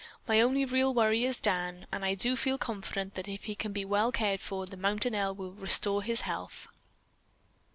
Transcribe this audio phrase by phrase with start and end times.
[0.27, 3.71] My only real worry is Dan, and I do feel confident that if he can
[3.71, 6.67] be well cared for, the mountain air will restore his health."